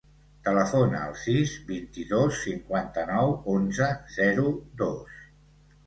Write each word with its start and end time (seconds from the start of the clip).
Telefona 0.45 1.01
al 1.09 1.13
sis, 1.23 1.53
vint-i-dos, 1.67 2.41
cinquanta-nou, 2.47 3.37
onze, 3.57 3.95
zero, 4.19 4.53
dos. 4.85 5.25